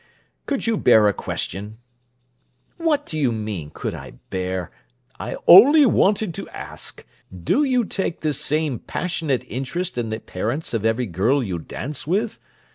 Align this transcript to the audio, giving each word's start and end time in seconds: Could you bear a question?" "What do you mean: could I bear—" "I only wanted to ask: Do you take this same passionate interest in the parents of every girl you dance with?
Could 0.47 0.65
you 0.65 0.77
bear 0.77 1.07
a 1.07 1.13
question?" 1.13 1.77
"What 2.77 3.05
do 3.05 3.19
you 3.19 3.31
mean: 3.31 3.69
could 3.71 3.93
I 3.93 4.13
bear—" 4.31 4.71
"I 5.19 5.35
only 5.45 5.85
wanted 5.85 6.33
to 6.33 6.49
ask: 6.49 7.05
Do 7.31 7.63
you 7.63 7.85
take 7.85 8.21
this 8.21 8.41
same 8.41 8.79
passionate 8.79 9.45
interest 9.47 9.99
in 9.99 10.09
the 10.09 10.19
parents 10.19 10.73
of 10.73 10.85
every 10.85 11.05
girl 11.05 11.43
you 11.43 11.59
dance 11.59 12.07
with? 12.07 12.39